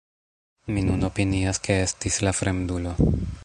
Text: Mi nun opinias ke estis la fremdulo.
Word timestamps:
Mi 0.77 0.83
nun 0.87 1.05
opinias 1.09 1.61
ke 1.67 1.77
estis 1.85 2.19
la 2.29 2.35
fremdulo. 2.41 2.95